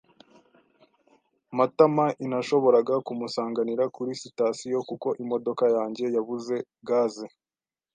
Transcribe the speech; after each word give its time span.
Matamainashoboraga 1.57 2.95
kumusanganira 3.07 3.83
kuri 3.95 4.11
sitasiyo 4.21 4.77
kuko 4.89 5.07
imodoka 5.23 5.63
yanjye 5.75 6.05
yabuze 6.15 6.55
gaze. 6.87 7.27